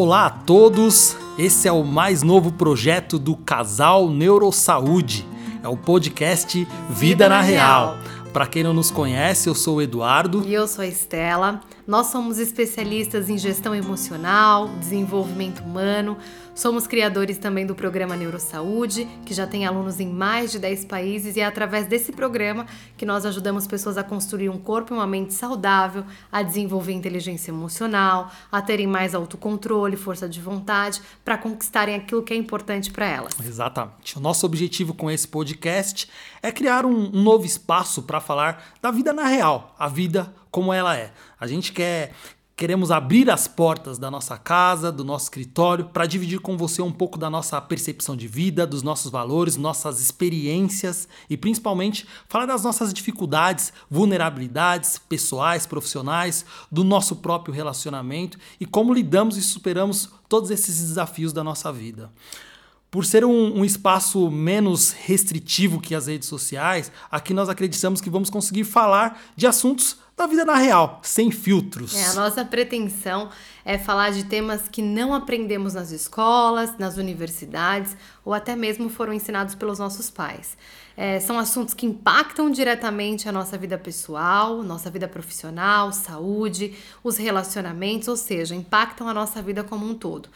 [0.00, 1.16] Olá a todos!
[1.36, 5.26] Esse é o mais novo projeto do Casal Neurosaúde.
[5.60, 7.96] É o podcast Vida, Vida na Real.
[7.96, 7.98] Real.
[8.32, 10.44] Para quem não nos conhece, eu sou o Eduardo.
[10.46, 11.60] E eu sou a Estela.
[11.88, 16.18] Nós somos especialistas em gestão emocional, desenvolvimento humano,
[16.58, 21.36] Somos criadores também do programa Neurosaúde, que já tem alunos em mais de 10 países,
[21.36, 22.66] e é através desse programa
[22.96, 27.52] que nós ajudamos pessoas a construir um corpo e uma mente saudável, a desenvolver inteligência
[27.52, 33.06] emocional, a terem mais autocontrole, força de vontade, para conquistarem aquilo que é importante para
[33.06, 33.34] elas.
[33.38, 34.18] Exatamente.
[34.18, 36.10] O nosso objetivo com esse podcast
[36.42, 40.72] é criar um, um novo espaço para falar da vida na real, a vida como
[40.72, 41.12] ela é.
[41.38, 42.12] A gente quer
[42.58, 46.90] Queremos abrir as portas da nossa casa, do nosso escritório, para dividir com você um
[46.90, 52.64] pouco da nossa percepção de vida, dos nossos valores, nossas experiências e principalmente falar das
[52.64, 60.50] nossas dificuldades, vulnerabilidades pessoais, profissionais, do nosso próprio relacionamento e como lidamos e superamos todos
[60.50, 62.10] esses desafios da nossa vida.
[62.90, 68.10] Por ser um, um, espaço menos restritivo que as redes sociais, aqui nós acreditamos que
[68.10, 71.94] vamos conseguir falar de assuntos da vida na real, sem filtros.
[71.94, 73.30] É, a nossa pretensão
[73.64, 79.12] é falar de temas que não aprendemos nas escolas, nas universidades ou até mesmo foram
[79.12, 80.56] ensinados pelos nossos pais.
[80.96, 86.74] É, são assuntos que impactam diretamente a nossa vida pessoal, nossa vida profissional, saúde,
[87.04, 90.28] os relacionamentos, ou seja, impactam a nossa vida como um todo.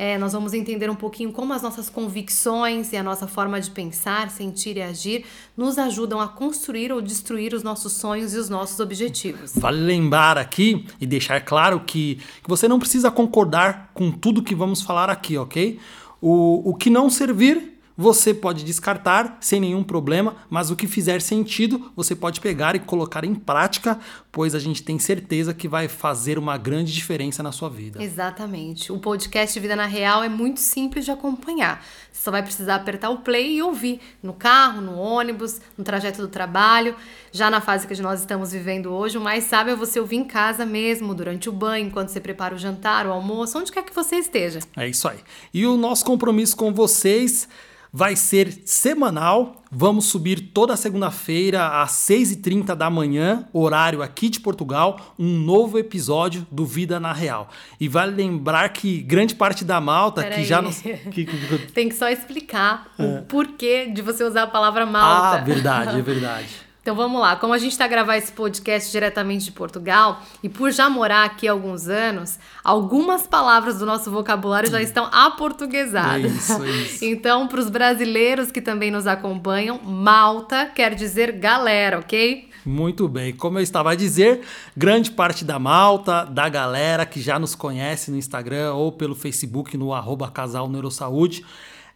[0.00, 3.68] É, nós vamos entender um pouquinho como as nossas convicções e a nossa forma de
[3.68, 5.24] pensar, sentir e agir
[5.56, 9.27] nos ajudam a construir ou destruir os nossos sonhos e os nossos objetivos.
[9.56, 14.54] Vale lembrar aqui e deixar claro que, que você não precisa concordar com tudo que
[14.54, 15.78] vamos falar aqui, ok?
[16.20, 21.20] O, o que não servir você pode descartar sem nenhum problema, mas o que fizer
[21.20, 23.98] sentido você pode pegar e colocar em prática,
[24.30, 28.00] pois a gente tem certeza que vai fazer uma grande diferença na sua vida.
[28.00, 28.92] Exatamente.
[28.92, 31.84] O podcast Vida na Real é muito simples de acompanhar.
[32.12, 36.22] Você só vai precisar apertar o play e ouvir no carro, no ônibus, no trajeto
[36.22, 36.94] do trabalho.
[37.32, 40.24] Já na fase que nós estamos vivendo hoje, o mais sábio é você ouvir em
[40.24, 43.92] casa mesmo, durante o banho, enquanto você prepara o jantar, o almoço, onde quer que
[43.92, 44.60] você esteja.
[44.76, 45.18] É isso aí.
[45.52, 47.48] E o nosso compromisso com vocês
[47.92, 49.62] vai ser semanal.
[49.70, 56.46] Vamos subir toda segunda-feira às 6h30 da manhã, horário aqui de Portugal, um novo episódio
[56.50, 57.48] do Vida na Real.
[57.78, 60.46] E vale lembrar que grande parte da malta Pera que aí.
[60.46, 60.58] já.
[61.12, 61.26] Que...
[61.72, 63.02] Tem que só explicar é.
[63.02, 65.38] o porquê de você usar a palavra malta.
[65.38, 66.48] Ah, verdade, é verdade.
[66.88, 70.72] Então vamos lá, como a gente está gravando esse podcast diretamente de Portugal e por
[70.72, 76.32] já morar aqui há alguns anos, algumas palavras do nosso vocabulário já estão aportuguesadas.
[76.32, 77.04] Isso, isso.
[77.04, 82.48] Então, para os brasileiros que também nos acompanham, Malta quer dizer galera, ok?
[82.64, 83.34] Muito bem.
[83.34, 84.40] Como eu estava a dizer,
[84.74, 89.76] grande parte da malta, da galera que já nos conhece no Instagram ou pelo Facebook
[89.76, 91.44] no arroba Casal Neurosaúde,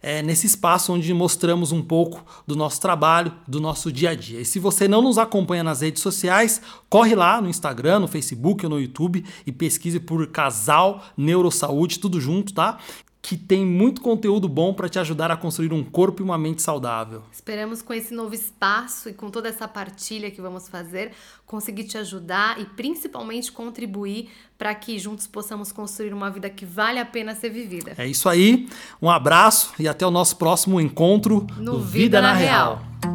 [0.03, 4.41] é, nesse espaço onde mostramos um pouco do nosso trabalho, do nosso dia a dia.
[4.41, 8.65] E se você não nos acompanha nas redes sociais, corre lá no Instagram, no Facebook
[8.65, 12.77] ou no YouTube e pesquise por Casal Neurosaúde, tudo junto, tá?
[13.23, 16.61] Que tem muito conteúdo bom para te ajudar a construir um corpo e uma mente
[16.61, 17.23] saudável.
[17.31, 21.13] Esperamos com esse novo espaço e com toda essa partilha que vamos fazer,
[21.45, 26.99] conseguir te ajudar e principalmente contribuir para que juntos possamos construir uma vida que vale
[26.99, 27.93] a pena ser vivida.
[27.97, 28.67] É isso aí.
[29.01, 32.81] Um abraço e até o nosso próximo encontro no Vida, vida na, na Real.
[33.01, 33.12] Real.